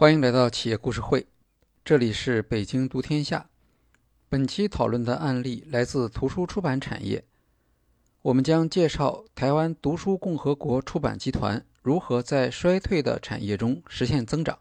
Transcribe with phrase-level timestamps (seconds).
[0.00, 1.26] 欢迎来到企业故事会，
[1.84, 3.50] 这里是北京读天下。
[4.30, 7.22] 本期讨论的案例来自图书出版产业，
[8.22, 14.60] 我们将介绍台湾读书共和国出版集团如何在衰退的产业中实现增长。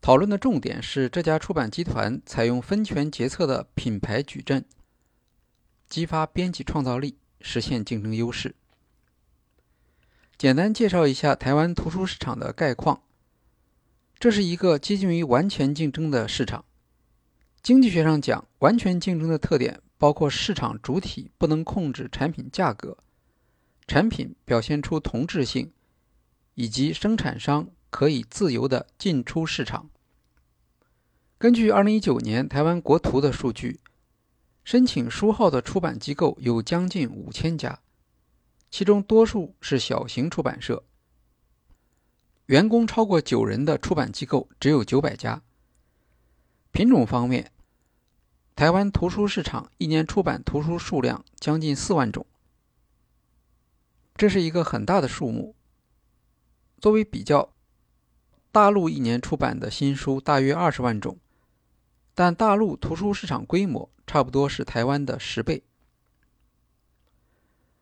[0.00, 4.64] 讨论的重点是这家出版集团采用分权决策的品牌矩阵，
[5.90, 8.54] 激发编辑创造力，实现竞争优势。
[10.38, 13.02] 简单介绍一下台湾图书市场的概况。
[14.22, 16.64] 这是一个接近于完全竞争的市场。
[17.60, 22.96] 经济学上讲，完全竞争的特点包括市场主体不能控制产品价格，
[23.88, 25.72] 产品表现出同质性，
[26.54, 29.90] 以及生产商可以自由地进出市场。
[31.36, 33.80] 根据2019年台湾国图的数据，
[34.62, 37.80] 申请书号的出版机构有将近五千家。
[38.70, 40.84] 其中多数是小型出版社，
[42.52, 45.40] 员工超过九人的出版机构只有九百家。
[46.70, 47.50] 品种方面，
[48.54, 52.26] 台湾图书市场一年出版图书数量将近四万种，
[54.16, 55.54] 这是一个很大的数目。
[56.78, 57.54] 作为比较，
[58.50, 61.16] 大陆一年出版的新书大约二十万种，
[62.14, 65.62] 但大陆图书市场规模差不多是台湾的十倍。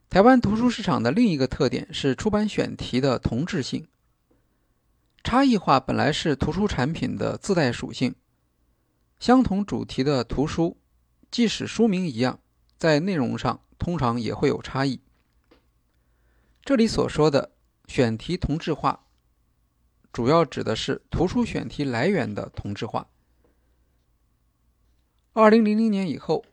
[0.09, 3.89] 台湾图书市场的另一个特点是出版选题的同质性。
[5.23, 8.15] 差异化本来是图书产品的自带属性。
[9.19, 10.77] 相同主题的图书，
[11.31, 12.41] 即使书名一样，
[12.79, 15.01] 在内容上通常也会有差异。
[16.65, 17.53] 这里所说的
[17.87, 19.05] 选题同质化，
[20.13, 23.09] 主要指的是图书选题来源的同质化。
[25.33, 26.45] 二零零零年以后。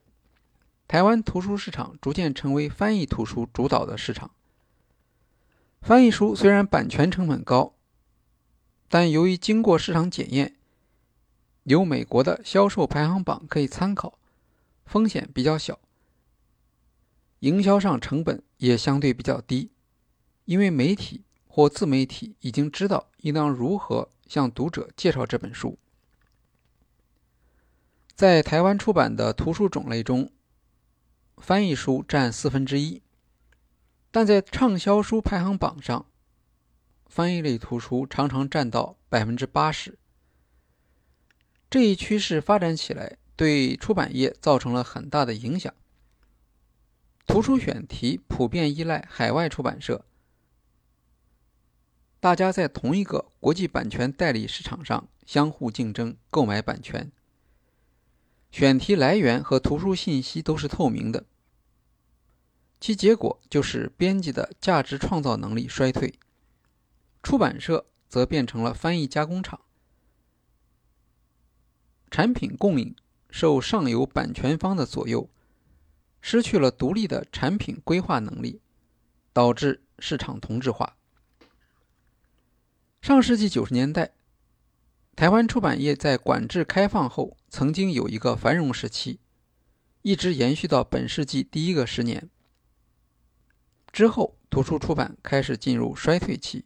[0.89, 4.31] 台湾图书市场逐渐成为翻译图书主导的市场。
[5.81, 7.73] 翻译书虽然版权成本高，
[8.89, 10.55] 但由于经过市场检验，
[11.63, 14.17] 有美国的销售排行榜可以参考，
[14.85, 15.79] 风险比较小，
[17.39, 19.71] 营销上成本也相对比较低，
[20.45, 25.77] 因为媒体或自媒体已经知道应当如何向读者介绍这本书。
[28.15, 30.31] 在台湾出版的图书种类中，
[31.37, 33.01] 翻译书占四分之一，
[34.09, 36.05] 但在畅销书排行榜上，
[37.07, 39.97] 翻译类图书常常占到百分之八十。
[41.69, 45.73] 这一趋势发展起来，对出版业造成了很大的影响。
[47.25, 50.05] 图书选题普遍依赖海外出版社，
[52.19, 57.11] 大家在同一个国际版权代理市场上相互竞争购买版权。
[58.49, 61.25] 选题来源和图书信息都是透明的，
[62.79, 66.13] 其结果就是编辑的价值创造能力衰退，
[67.27, 69.59] 出版社则变成了翻译加工厂，
[72.09, 72.95] 产品供应
[73.29, 75.29] 受上游版权方的左右，
[76.21, 78.61] 失去了独立的产品规划能力，
[79.33, 80.95] 导致市场同质化。
[83.01, 84.13] 上世纪九十年代。
[85.13, 89.19] 台湾出版业在管制开放后，曾经有一个繁荣时期，
[90.01, 92.29] 一直延续到本世纪第一个十年。
[93.91, 96.63] 之后，图书出版开始进入衰退期。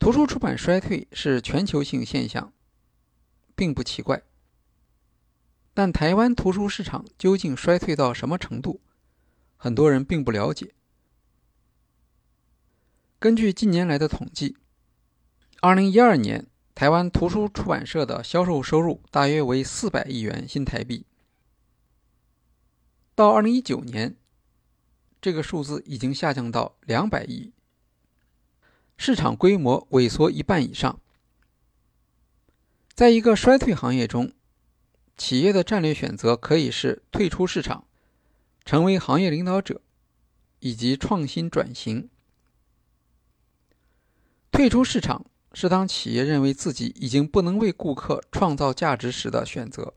[0.00, 2.54] 图书出版衰退是全球性现象，
[3.54, 4.22] 并不奇怪。
[5.74, 8.80] 但台湾图书市场究竟衰退到什么程度，
[9.58, 10.72] 很多人并不了解。
[13.18, 14.56] 根据近年来的统计。
[15.60, 21.04] 二零一二年，台湾图书出版社的销售收入大约为四百亿元新台币。
[23.14, 24.16] 到二零一九年，
[25.20, 27.52] 这个数字已经下降到两百亿，
[29.02, 31.00] 市场规模萎缩一半以上。
[32.92, 34.34] 在一个衰退行业中，
[35.16, 37.86] 企业的战略选择可以是退出市场，
[38.62, 39.80] 成为行业领导者，
[40.58, 42.10] 以及创新转型。
[44.50, 45.24] 退出市场。
[45.52, 49.94] 是当企业认为自己已经不能为顾客创造价值时的选择。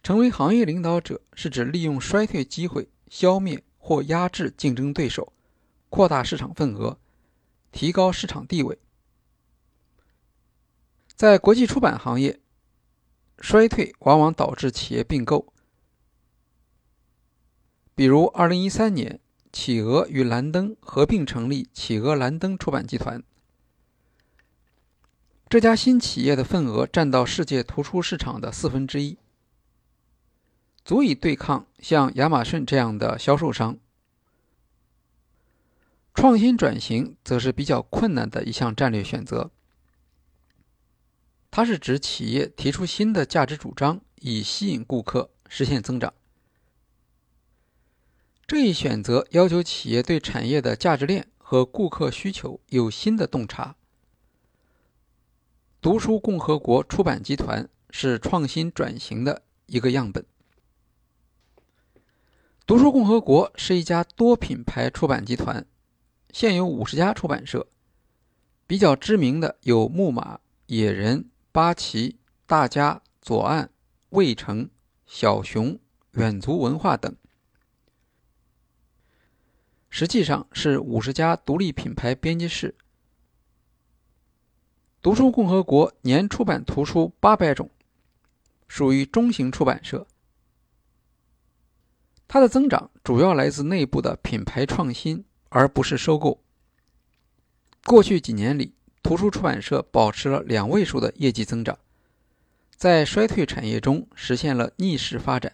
[0.00, 5.32] 成为行业领导者是指利用衰退机会消灭或压制竞争对手，
[5.88, 6.98] 扩大市场份额，
[7.72, 8.78] 提高市场地位。
[11.14, 12.40] 在国际出版行业，
[13.38, 15.52] 衰退往往导致企业并购，
[17.94, 19.20] 比如二零一三年。
[19.52, 23.22] 企鹅与兰登合并成立企鹅兰登出版集团。
[25.48, 29.16] 这家新企业的份额占到世界图书市场的四分之一，
[30.84, 33.78] 足以对抗像亚马逊这样的销售商。
[36.16, 39.50] 创新转型则是比较困难的一项战略选择。
[41.50, 46.14] 它是指企业提出新的价值主张，以吸引顾客，实现增长。
[48.46, 53.76] 这一选择要求企业对产业的价值链和顾客需求有新的洞察。
[55.82, 60.24] 读书共和国出版集团是创新转型的一个样本。
[62.66, 65.64] 读书共和国是一家多品牌出版集团，
[66.38, 67.66] 现有五十家出版社，
[68.66, 73.70] 比较知名的有木马、野人、八旗、大家、左岸、
[74.10, 74.68] 魏城、
[75.06, 75.80] 小熊、
[76.10, 77.16] 远足文化等。
[79.88, 82.74] 实际上是五十家独立品牌编辑室。
[85.00, 87.70] 读书共和国年出版图书八百种，
[88.68, 90.06] 属于中型出版社。
[92.28, 96.42] 它的增长主要来自内部的品牌创新，而不是收购。
[97.84, 101.78] 过去几年里，图书出版社保持了两位数的业绩增长，
[102.76, 105.52] 在衰退产业中实现了逆势发展。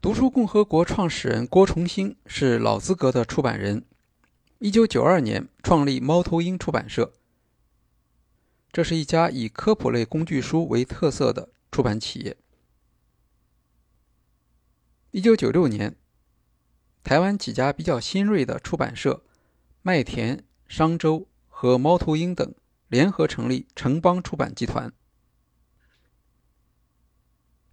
[0.00, 3.84] 读书共和国创始人郭崇兴是老资格的出版人。
[4.58, 7.12] 一九九二年创立猫头鹰出版社，
[8.72, 12.36] 这是一家以科普类工具书为特色的出版企业。
[15.10, 15.94] 一九九六年，
[17.02, 19.22] 台湾几家比较新锐的出版社——
[19.82, 22.54] 麦田、商周和猫头鹰等
[22.88, 24.92] 联合成立城邦出版集团。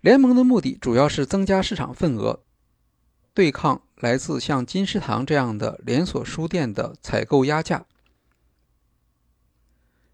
[0.01, 2.43] 联盟的目的主要是增加市场份额，
[3.33, 3.81] 对抗。
[4.01, 7.85] 来自像金石堂这样的连锁书店的采购压价。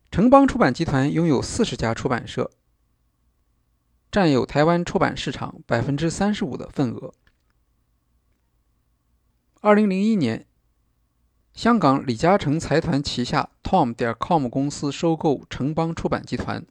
[0.10, 2.50] 城邦出版集团拥有四十家出版社，
[4.12, 7.14] 占有台湾出版市场百分之三十五的份额。
[9.66, 10.46] 二零零一年，
[11.56, 16.64] 香港李嘉诚财团旗下 Tom 点 com 公司收购城邦出版集团，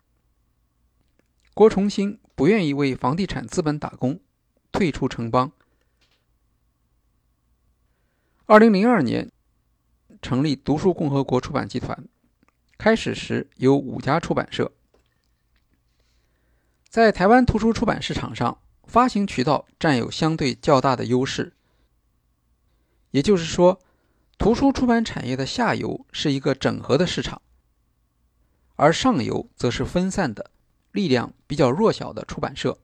[1.55, 4.21] 郭崇兴不愿意为房地产资本打工，
[4.71, 5.51] 退出城邦。
[8.47, 9.29] 二零零二年，
[10.23, 12.07] 成立读书共和国出版集团。
[12.79, 14.71] 开始时有五家出版社，
[16.89, 21.55] 在台湾图书出版市场上，发行渠道占有相对较大的优势。
[23.15, 23.79] 也就是说，
[24.39, 27.41] 图书出版产业的下游是一个整合的市场，
[28.75, 30.51] 而上游则是分散的、
[30.91, 32.77] 力量比较弱小的出版社。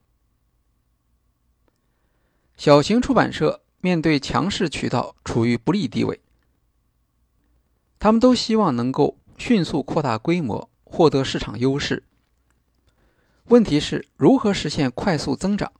[2.56, 3.62] 小型出版社。
[3.82, 6.20] 面对强势渠道处于不利地位，
[7.98, 12.04] 他们都希望能够迅速扩大规模，获得市场优势。
[13.46, 15.72] 问题是如何实现快速增长？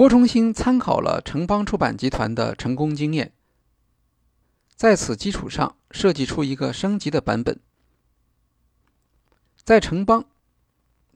[0.00, 3.34] 郭崇兴参考了城邦出版集团的成功经验，
[4.74, 7.60] 在此基础上设计出一个升级的版本。
[9.62, 10.24] 在城邦，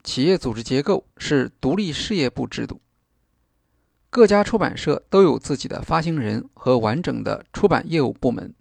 [0.03, 2.79] 企业组织结构是独立事业部制度。
[4.11, 8.53] 各家出版社都有自己的发行人和完整的出版业务部门，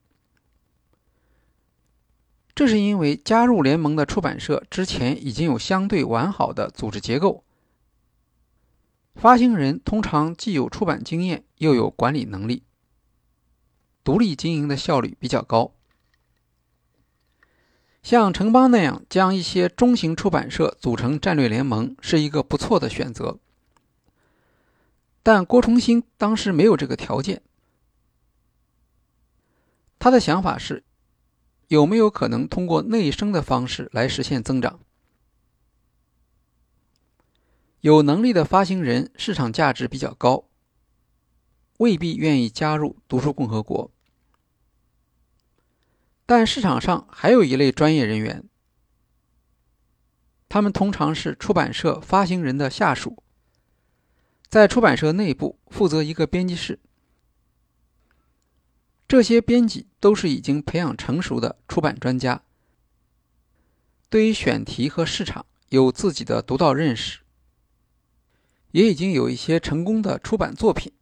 [2.54, 7.44] 这是因为加入联盟的出版社之前已经有相对完好的组织结构。
[9.14, 12.62] 发行人通常既有出版经验，又有管理能力，
[14.02, 15.72] 独立经营的效率比较高。
[18.02, 23.38] 像城邦那样将一些中型出版社组成战略联盟，是一个不错的选择。
[25.22, 27.40] 但郭崇兴当时没有这个条件。
[29.98, 30.84] 他的想法是，
[31.68, 34.80] 有没有可能通过内生的方式来实现增长？
[37.84, 40.48] 有能力的发行人市场价值比较高，
[41.76, 43.90] 未必愿意加入读书共和国。
[46.24, 48.48] 但市场上还有一类专业人员，
[50.48, 53.22] 他们通常是出版社发行人的下属。
[54.48, 56.80] 在出版社内部负责一个编辑室，
[59.06, 62.44] 这些编辑都是已经培养成熟的出版专家，
[64.08, 67.20] 对于选题和市场有自己的独到认识，
[68.74, 70.92] 也已经有一些成功的出版作品。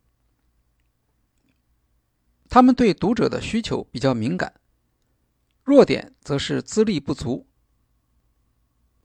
[2.50, 4.60] 他们对读者的需求比较敏感，
[5.64, 7.46] 弱点则是资历不足，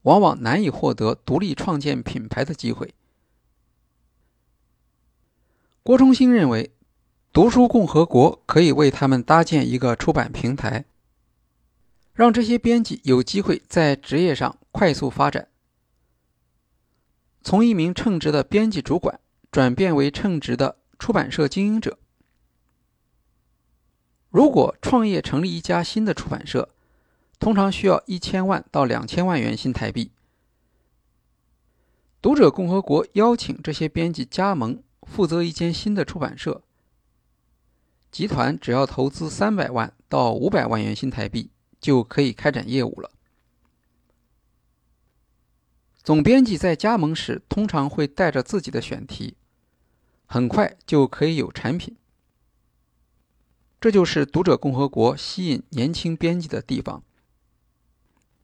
[0.02, 2.94] 往往难以获得独立创建品牌的机会。
[5.82, 6.76] 郭崇兴认为，
[7.32, 10.84] 读书共和国可以为他们搭建一个出版平台，
[12.12, 15.48] 让这些编辑有机会在职业上快速发展，
[17.48, 19.22] 从一名称职的编辑主管
[19.54, 21.98] 转变为称职的出版社经营者。
[24.30, 26.68] 如果创业成立一家新的出版社，
[27.40, 30.12] 通常需要一千万到两千万元新台币。
[32.22, 36.62] 读者共和国邀请这些编辑加盟，负责一间新的出版社。
[38.12, 41.50] 集团只要投资三百万到五百万元新台币，
[41.80, 43.12] 就可以开展业务了。
[46.08, 49.36] 总编辑在加盟时通常会带着自己的选题，
[50.26, 51.98] 很快就可以有产品。
[53.82, 57.04] 这就是读者共和国吸引年轻编辑的地方，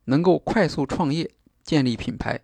[0.03, 1.32] 能够快速创业，
[1.63, 2.41] 建立品牌。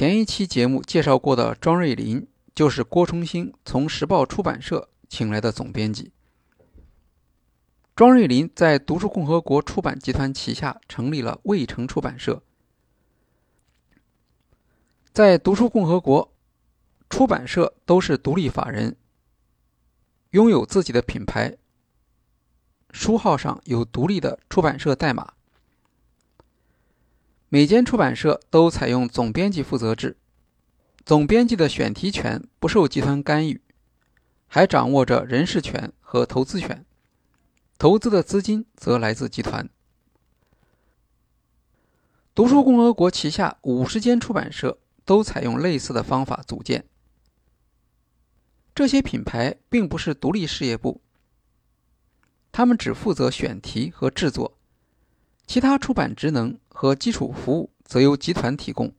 [0.00, 6.10] 前一期节目介绍过的庄瑞林，就是郭崇兴从时报出版社请来的总编辑。
[7.94, 12.42] 庄瑞林在读书共和国出版集团旗下成立了渭城出版社。
[15.12, 16.32] 在读书共和国，
[17.10, 18.96] 出版社都是独立法人，
[20.30, 21.58] 拥有自己的品牌，
[22.90, 25.34] 书号上有独立的出版社代码。
[27.52, 30.16] 每间出版社都采用总编辑负责制，
[31.04, 33.60] 总编辑的选题权不受集团干预，
[34.46, 36.86] 还掌握着人事权和投资权，
[37.76, 39.68] 投资的资金则来自集团。
[42.36, 46.84] 读书共和国旗下五十间出版社都采用类似的方法组建，
[48.72, 51.00] 这些品牌并不是独立事业部，
[52.52, 54.59] 他们只负责选题和制作。
[55.50, 58.94] 其他出版职能和基础服务则由集团提供，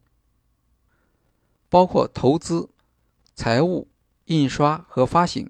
[1.70, 2.70] 包括投资、
[3.34, 3.90] 财务、
[4.26, 5.50] 印刷和发行。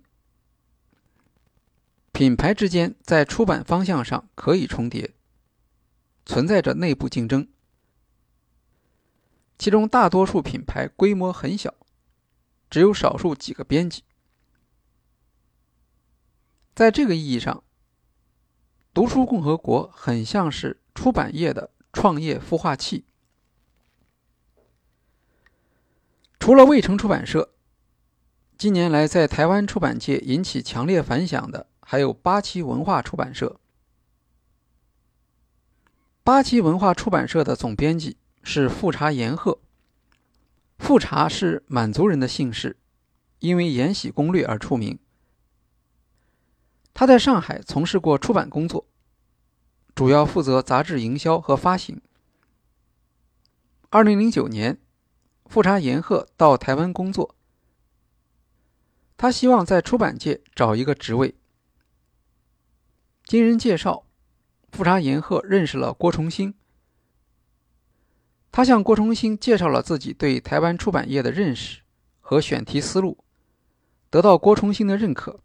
[2.12, 5.16] 品牌之间在出版方向上可以重叠，
[6.24, 7.48] 存在着内部竞争。
[9.58, 11.74] 其中大多数品牌规模很小，
[12.70, 14.04] 只有少数几个编辑。
[16.76, 17.64] 在这个意义上，
[18.94, 20.78] 读书共和国很像是。
[20.94, 23.06] 出版业的创业孵化器。
[26.40, 27.54] 除了渭城出版社，
[28.58, 33.60] 近年来在台湾出版界引起强烈反响的还有八旗文化出版社。
[36.24, 39.60] 八旗文化出版社的总编辑是富察延鹤。
[40.78, 42.78] 富察是满族人的姓氏，
[43.40, 44.98] 因为《延禧攻略》而出名。
[46.94, 48.86] 他在上海从事过出版工作。
[49.94, 52.02] 主要负责杂志营销和发行。
[53.90, 54.80] 二零零九年，
[55.46, 57.36] 富察延鹤到台湾工作，
[59.18, 61.36] 他希望在出版界找一个职位。
[63.26, 64.06] 经人介绍，
[64.72, 66.54] 富察延鹤认识了郭崇兴，
[68.52, 71.82] 他向郭崇兴介绍了自己对台湾出版业的认识
[72.20, 73.24] 和选题思路，
[74.10, 75.42] 得到郭崇兴的认可。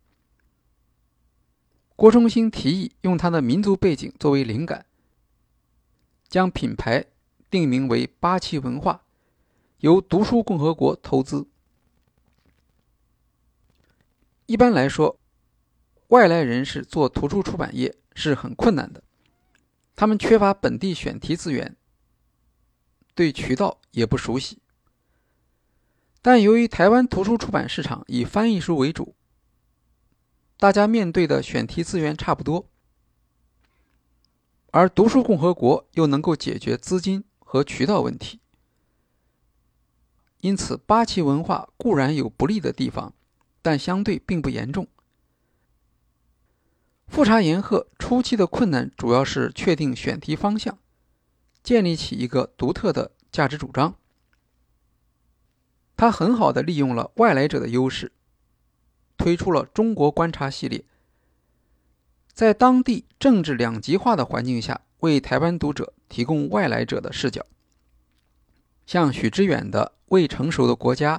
[1.96, 4.84] 郭崇兴提议用他的民族背景作为灵感，
[6.28, 7.06] 将品牌
[7.48, 9.06] 定名为“八旗文化”，
[9.80, 11.48] 由读书共和国投资。
[14.44, 15.18] 一般来说，
[16.08, 19.02] 外来人士做图书出版业是很困难的，
[19.94, 21.74] 他们缺乏本地选题资源，
[23.14, 24.58] 对渠道也不熟悉。
[26.20, 29.14] 但由于台湾图书出版市场以翻译书为主。
[30.58, 32.66] 大家面对的选题资源差不多，
[34.70, 38.40] 而读书共和国又能够解决资金和渠道问题，
[40.40, 43.12] 因此八旗文化固然有不利的地方，
[43.60, 44.88] 但相对并不严重。
[47.06, 50.78] 富察延鹤初期的困难主要是确定选题方向，
[51.62, 53.94] 建立起一个独特的价值主张。
[55.98, 58.12] 他很好的利用了外来者的优势。
[59.16, 60.84] 推出了《中国观察》系列，
[62.32, 67.44] 在当地政治两极化的环境下，为台湾读者提供外来者的视角。
[68.86, 71.18] 像许知远的《未成熟的国家》，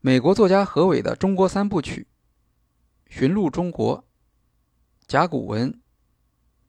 [0.00, 2.06] 美国作家何伟的《中国三部曲》，
[3.18, 3.98] 《寻路中国》，
[5.08, 5.80] 甲骨文，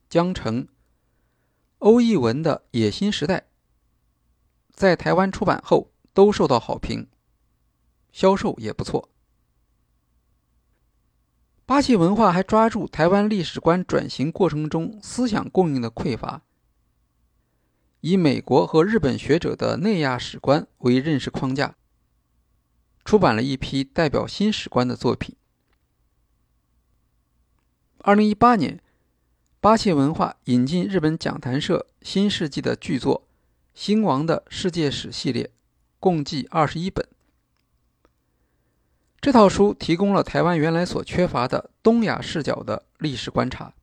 [0.10, 0.68] 江城，
[1.80, 3.40] 欧义文的《野心时代》，
[4.74, 7.08] 在台湾出版后都受到好评，
[8.12, 9.10] 销售也不错。
[11.66, 16.42] 八旗文化还抓住台湾历史观转型过程中思想供应的匮乏，
[18.02, 21.76] 以美国和日本学者的内亚史观为认识框架，
[23.06, 25.38] 出版了一批代表新史观的作品。
[28.00, 28.82] 二零一八年，
[29.62, 33.26] 八切文化引进日本讲谈社新世纪的巨作
[33.74, 35.50] 《兴亡的世界史》系列，
[36.02, 37.08] 共计二十一本。
[39.24, 43.74] 这套书提供了台湾原来所缺乏的东亚视角的历史观察。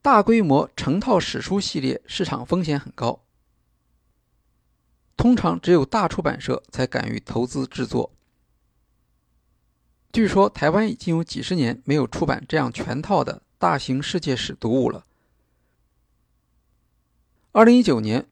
[0.00, 3.24] 大规模成套史书系列市场风险很高，
[5.16, 8.12] 通常只有大出版社才敢于投资制作。
[10.12, 15.04] 据说台湾已经有几十年没有出版这样全套的大型世界史读物了。
[17.50, 18.28] 二零一九年，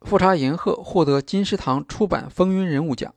[0.00, 3.14] 富察延鹤获得金石堂出版风云人物奖。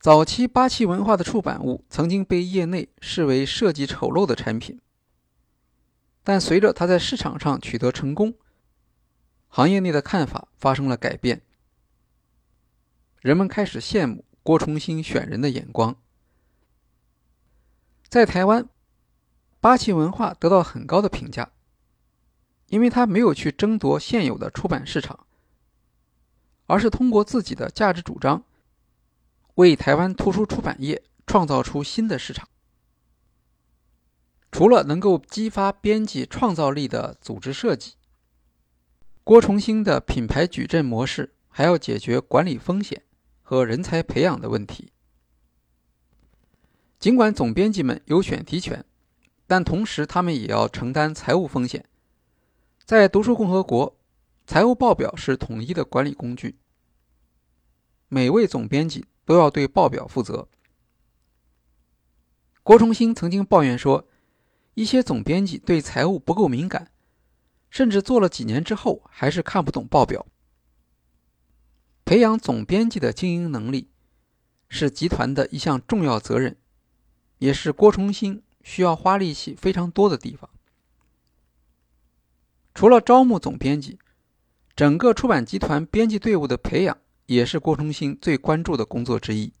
[0.00, 4.80] 早期八旗文化的出版物曾经被业内视为设计丑陋的产品，
[6.22, 8.34] 但随着他在市场上取得成功，
[9.48, 11.42] 行业内的看法发生了改变，
[13.20, 15.96] 人们开始羡慕郭崇兴选人的眼光。
[18.08, 18.68] 在台湾，
[19.60, 21.50] 八旗文化得到很高的评价，
[22.68, 25.26] 因为他没有去争夺现有的出版市场，
[26.66, 28.44] 而是通过自己的价值主张。
[29.58, 32.48] 为台湾图书出版业创造出新的市场。
[34.52, 37.94] 除了能够激发编辑创造力的组织设计，
[39.24, 43.02] 郭崇兴的品牌矩阵模式还要解决管理风险
[43.42, 44.92] 和人才培养的问题。
[47.00, 48.84] 尽管总编辑们有选题权，
[49.48, 51.84] 但同时他们也要承担财务风险。
[52.84, 53.98] 在读书共和国，
[54.46, 56.60] 财务报表是统一的管理工具。
[58.06, 59.04] 每位总编辑。
[59.28, 60.48] 都要对报表负责。
[62.62, 64.08] 郭崇兴曾经抱怨说，
[64.72, 66.90] 一些总编辑对财务不够敏感，
[67.68, 70.26] 甚至做了几年之后还是看不懂报表。
[72.06, 73.90] 培养总编辑的经营能力
[74.70, 76.56] 是集团的一项重要责任，
[77.36, 80.48] 也是郭崇兴需要花力气非常多的地方。
[82.74, 83.98] 除了招募总编辑，
[84.74, 86.96] 整个出版集团编辑队伍的培养。
[87.28, 89.52] 也是郭崇兴最关注的工作之一。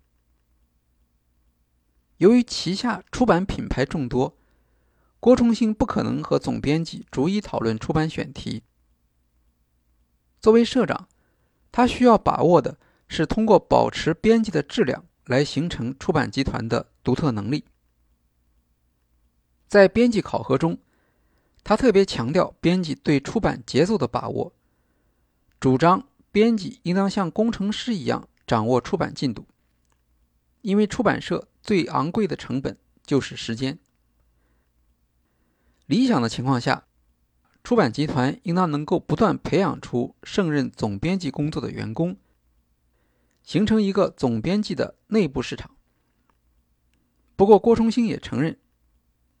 [2.16, 4.38] 由于旗下出版品牌众多，
[5.20, 8.62] 郭崇兴不可能和总编辑逐一讨论出版选题。
[10.40, 11.08] 作为社长，
[11.70, 17.66] 他需要把握的是通过保持编辑的质量来形成出版集团的独特能力。
[19.68, 20.78] 在编辑考核中，
[21.62, 24.54] 他特别强调编辑对出版节奏的把握，
[25.60, 26.08] 主张。
[26.30, 29.46] 编辑应当像工程师一样掌握出版进度，
[30.62, 33.78] 因为出版社最昂贵的成本就是时间。
[35.86, 36.86] 理想的情况下，
[37.64, 42.16] 出版集团应当能够不断培养出胜任总编辑工作的员工，
[43.42, 45.70] 形成一个总编辑的内部市场。
[47.36, 48.58] 不过，郭崇兴也承认，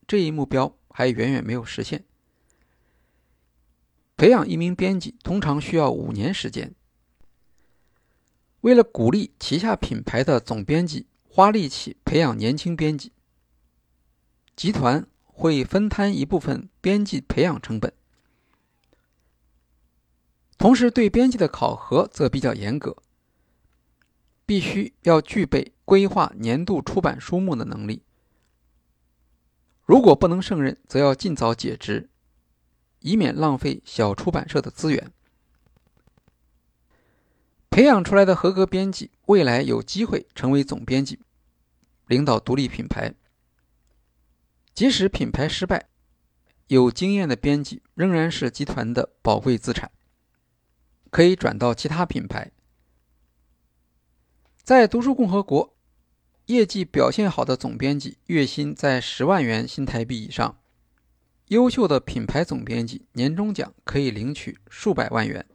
[0.06, 2.04] 这一目标还远远没有实现。
[4.16, 6.74] 培养一名编辑通常需要五年时间。
[8.62, 13.12] 为了鼓励旗下品牌的总编辑花力气培养年轻编辑，
[14.56, 17.92] 集团会分摊一部分编辑培养成本，
[20.56, 22.96] 同时对编辑的考核则比较严格，
[24.44, 28.02] 必须要具备规划年度出版书目的能力。
[29.84, 32.10] 如果不能胜任，则要尽早解职，
[32.98, 35.12] 以免浪费小出版社的资源。
[37.70, 41.20] 培养出来的合格编辑，未来有机会成为总编辑，
[42.06, 43.14] 领导独立品牌。
[44.74, 45.88] 即使品牌失败，
[46.68, 49.90] 有经验的编辑仍然是集团的宝贵资产，
[51.10, 52.50] 可以转到其他品牌。
[54.62, 55.76] 在读书共和国，
[56.46, 60.58] 业绩表现好的总编辑月薪在十万元新台币以上，
[61.46, 65.46] 优秀的品牌总编辑年终奖可以领取数百万元。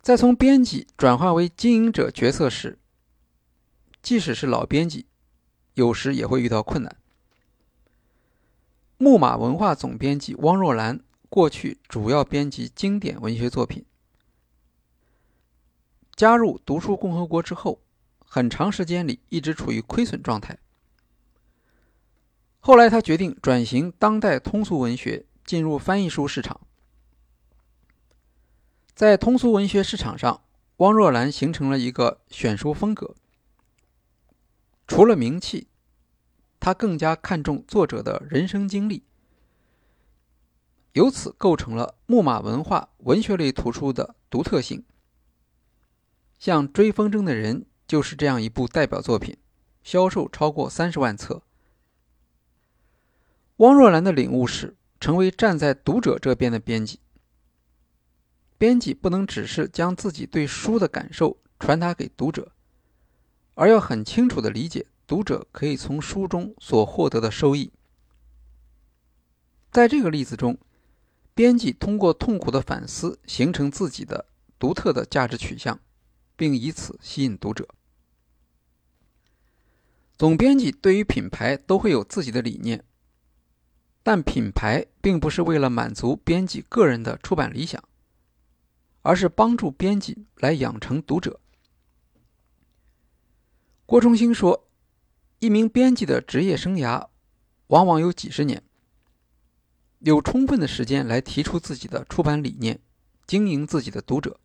[0.00, 2.78] 在从编辑转化为经营者角色时，
[4.00, 5.04] 即使是老编辑，
[5.74, 6.96] 有时也会遇到困难。
[8.96, 13.84] 木马文化总编辑汪若兰过去主要编辑经典文学作品，
[16.14, 17.82] 加入读书共和国之后，
[18.18, 20.58] 很长时间里一直处于亏损状态。
[22.60, 26.60] 后来，他决定转型当代通俗文学，进入翻译书市场。
[28.94, 30.42] 在通俗文学市场上，
[30.78, 33.14] 汪若兰形成了一个选书风格。
[34.86, 35.68] 除了名气，
[36.58, 39.04] 他更加看重作者的人生经历，
[40.98, 44.84] 由此构成了木马文化文学类图书的独特性。
[46.40, 49.36] 像《追风筝的人》就是这样一部代表作品，
[49.84, 51.42] 销售超过三十万册。
[53.58, 56.98] 汪若兰的领悟是成为站在读者这边的编辑。
[58.56, 62.50] 编辑不能只是将自己对书的感受传达给读者，
[63.54, 67.70] 而要很清楚的理解读者可以从书中所获得的收益。
[69.70, 70.58] 在这个例子中，
[71.38, 74.26] 编辑通过痛苦的反思，形成自己的
[74.58, 75.78] 独特的价值取向，
[76.34, 77.68] 并以此吸引读者。
[80.16, 82.84] 总编辑对于品牌都会有自己的理念。
[84.02, 87.80] 但品牌并不是为了满足编辑个人的出版理想，
[89.02, 91.38] 而是帮助编辑来养成读者。
[93.86, 94.66] 郭崇兴说
[95.38, 97.06] ：“一名编辑的职业生涯
[97.68, 98.60] 往往有几十年，
[100.00, 102.80] 有充分的时间来提出自己的出版理念，
[103.26, 104.38] 经营自己的读者。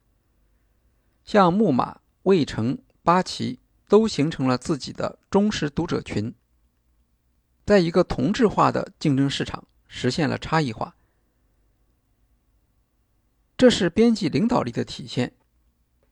[1.23, 6.33] 像木马、魏城、八旗都形成了自己的忠实读者群。”
[7.65, 10.97] 在一个同质化的竞争市场，实现了差异化，
[13.55, 15.33] 这是编辑领导力的体现，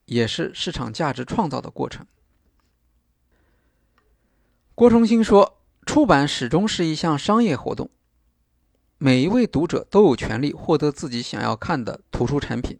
[0.06, 2.06] 也是市场价值创造的过程。
[4.74, 7.90] 郭崇兴说：“出版始终是一项商业活动，
[9.04, 12.78] 每一位读者都有权利获得自己想要看的图书产品，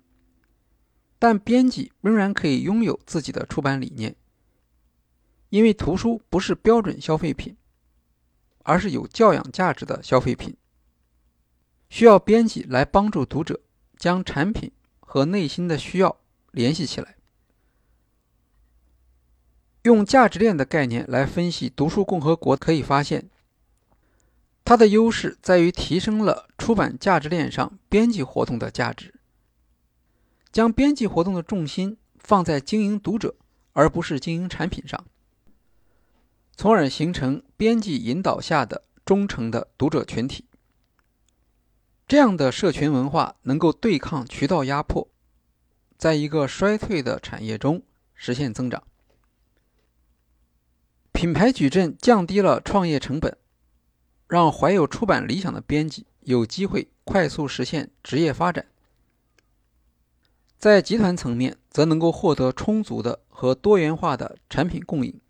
[1.19, 4.15] 但编辑仍然可以拥有自己的出版理念，
[5.49, 7.57] 因为图书不是标准消费品。”
[8.63, 10.57] 而是有教养价值的消费品，
[11.89, 13.61] 需要编辑来帮助读者
[13.97, 16.21] 将产品和内心的需要
[16.53, 17.17] 联系起来。
[19.83, 23.29] 用价值链的概念来分析《读书共和国》，可以发现，
[24.65, 29.15] 它的优势在于提升了出版价值链上编辑活动的价值，
[30.51, 33.35] 将编辑活动的重心放在经营读者，
[33.73, 35.05] 而不是经营产品上。
[36.57, 40.47] 从而形成编辑引导下的忠诚的读者群体。
[42.07, 45.09] 这样的社群文化能够对抗渠道压迫，
[45.97, 47.83] 在一个衰退的产业中
[48.15, 48.83] 实现增长。
[51.13, 53.37] 品牌矩阵降低了创业成本，
[54.33, 58.65] 让怀有出版理想的编辑有机会快速实现职业发展。
[60.59, 65.21] 在集团层面，则能够获得充足的和多元化的产品供应。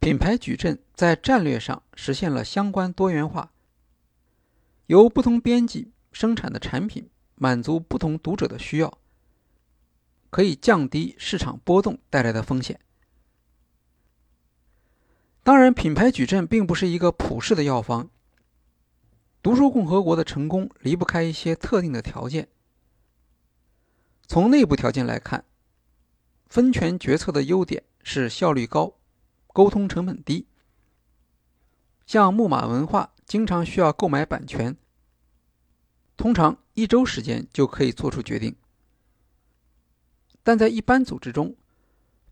[0.00, 3.52] 品牌矩阵在战略上实现了相关多元化，
[4.84, 8.98] 由不同编辑生产的产品满足不同读者的需要，
[10.28, 12.78] 可以降低市场波动带来的风险。
[15.44, 18.08] 当然，品牌矩阵并不是一个普世的药方。
[19.42, 22.48] 读书共和国的成功离不开一些特定的条件。
[24.28, 25.44] 从内部条件来看，
[26.46, 28.94] 分权决策的优点是效率高。
[29.48, 30.46] 沟通成本低，
[32.06, 34.78] 像木马文化经常需要购买版权，
[36.16, 38.56] 通常一周时间就可以做出决定。
[40.42, 41.54] 但在一般组织中，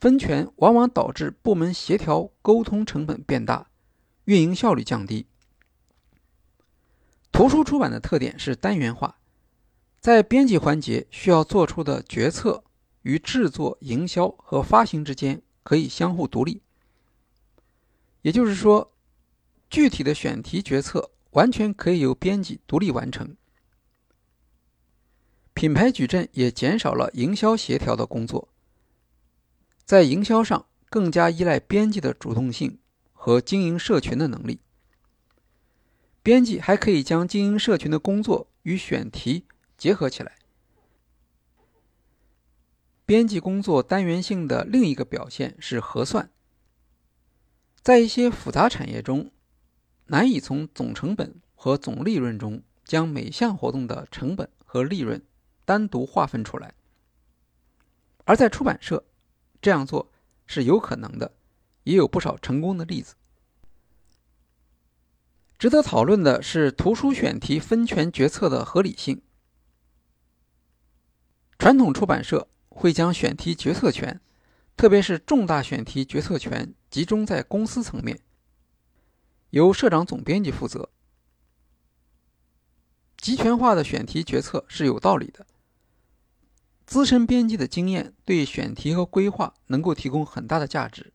[0.01, 3.69] 分权往往导致部门协调沟通成本变大，
[4.25, 5.27] 运营效率降低。
[7.31, 9.19] 图书出版的特点是单元化，
[10.01, 12.65] 在编辑环节需要做出的决策
[13.03, 16.63] 与制作、营销和发行之间可以相互独立。
[18.23, 18.93] 也就是说，
[19.69, 23.37] 具体的选题决策完全可以由编辑独立完成。
[25.53, 28.49] 品牌矩阵也减少了营销协调的工作，
[29.91, 32.79] 在营销上更加依赖编辑的主动性
[33.13, 34.61] 和经营社群的能力。
[36.23, 40.37] 编辑还可以将经营社群的工作与选题结合起来。
[43.05, 46.31] 编辑工作单元性的另一个表现是核算。
[47.83, 49.33] 在一些复杂产业中，
[50.07, 55.21] 难以从总成本和总利润中将每项活动的成本和利润
[55.65, 56.75] 单独划分出来，
[58.25, 59.05] 而在出版社
[59.61, 60.11] 这样做
[60.47, 61.33] 是有可能的，
[61.85, 63.15] 也有不少成功的例子。
[65.59, 69.21] 值得讨论的是图书选题分权决策的合理性。
[71.59, 74.19] 传统出版社会将选题决策权
[74.79, 78.19] 特别是重大选题决策权集中在公司层面，
[79.51, 80.89] 由社长总编辑负责。
[83.19, 85.47] 集权化的选题决策是有道理的。
[86.91, 91.13] 资深编辑的经验对选题和规划能够提供很大的价值，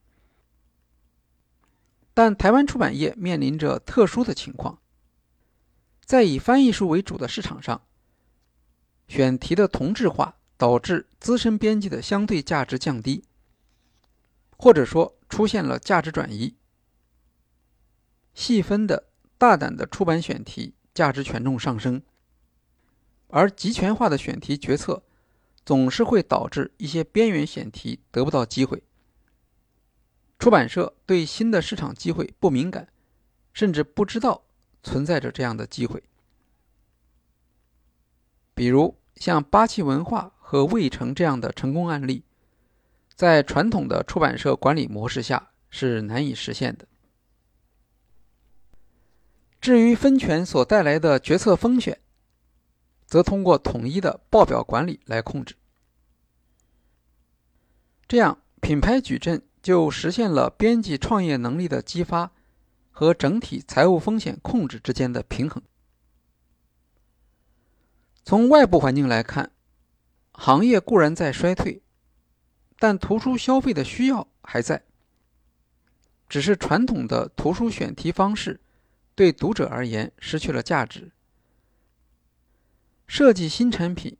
[2.13, 4.79] 但台湾出版业面临着特殊的情况，
[6.05, 7.81] 在以翻译书为主的市场上，
[9.09, 13.25] 选题的同质化导致资深编辑的相对价值降低，
[14.55, 16.55] 或者说出现了价值转移。
[18.33, 22.01] 细分的大胆的出版选题价值权重上升，
[23.27, 25.03] 而集权化的选题决策。
[25.65, 28.83] 总是会导致一些边缘选题得不到机会。
[30.37, 32.89] 出版社对新的市场机会不敏感，
[33.53, 34.43] 甚至不知道
[34.83, 36.03] 存在着这样的机会。
[38.53, 42.23] 比如像八旗文化和魏城这样的成功案例，
[43.15, 46.87] 在传统的出版社管理模式下是难以实现的。
[49.59, 51.99] 至于分权所带来的决策风险，
[53.05, 55.55] 则通过统一的报表管理来控制，
[58.07, 62.31] 这样品牌矩阵就实现了编辑创业能力的激发
[62.91, 65.61] 和整体财务风险控制之间的平衡。
[68.23, 69.51] 从外部环境来看，
[70.31, 71.81] 行业固然在衰退，
[72.79, 74.83] 但图书消费的需要还在，
[76.27, 78.59] 只是传统的图书选题方式
[79.13, 81.11] 对读者而言失去了价值。
[83.07, 84.17] 设计新产品，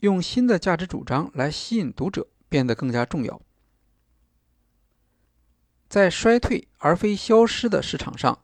[0.00, 3.40] 用新的价值主张来吸引读者，变得更加重要。
[5.88, 8.40] 在衰退而非消失的市场上，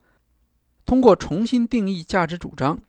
[0.84, 2.80] 通过重新定义价值主张，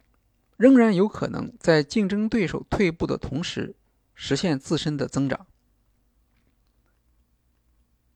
[0.57, 3.75] 仍然有可能在竞争对手退步的同时，
[4.13, 5.47] 实现自身的增长。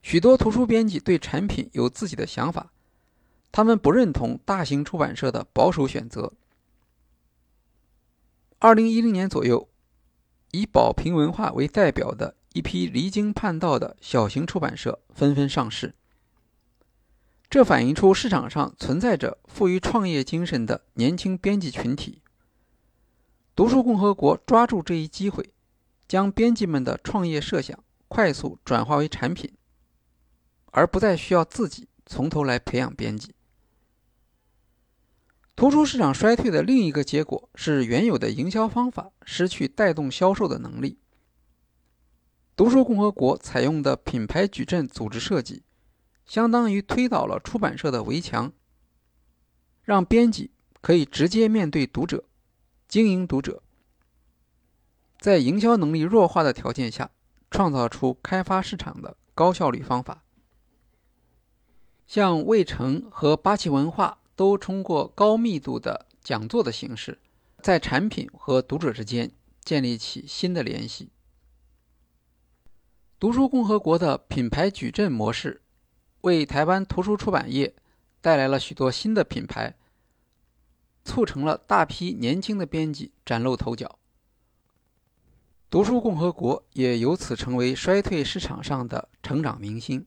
[0.02, 2.72] 许多图书编辑对产品有自己的想法，
[3.50, 6.32] 他们不认同大型出版社的保守选择。
[8.58, 9.68] 二零一零年左右，
[10.52, 15.94] 以宝瓶文化为代表的一批离经叛道的小型出版社纷纷上市。
[17.50, 22.22] 这反映出市场上存在着富于创业精神的年轻编辑群体。
[23.54, 25.52] 读书共和国抓住这一机会，
[26.08, 29.52] 将编辑们的创业设想快速转化为产品，
[30.72, 33.34] 而不再需要自己从头来培养编辑。
[35.56, 40.98] 图书市场衰退的另一个结果是，原有的营销方法失去带动销售的能力。
[42.54, 45.62] 读书共和国采用的品牌矩阵组织设计，
[46.26, 48.52] 相当于推倒了出版社的围墙，
[49.82, 50.50] 让编辑
[50.82, 52.24] 可以直接面对读者，
[52.86, 53.62] 经营读者。
[55.18, 57.10] 在营销能力弱化的条件下，
[57.50, 60.22] 创造出开发市场的高效率方法。
[62.06, 64.18] 像魏城和八旗文化。
[64.36, 67.18] 都通过高密度的讲座的形式，
[67.62, 69.32] 在产品和读者之间
[69.64, 71.08] 建立起新的联系。
[73.18, 75.62] 读书共和国的品牌矩阵模式，
[76.20, 77.74] 为台湾图书出版业
[78.20, 79.74] 带来了许多新的品牌，
[81.02, 83.98] 促成了大批年轻的编辑崭露头角。
[85.70, 90.06] 读书共和国也由此成为衰退市场上的成长明星。